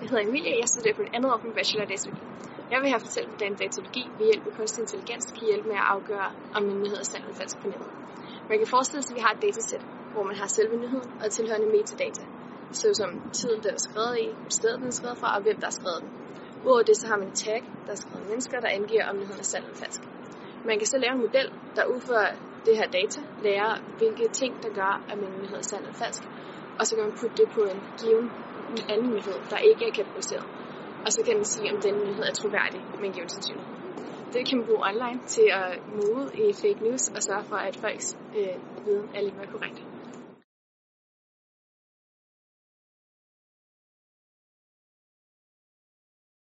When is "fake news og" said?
36.62-37.22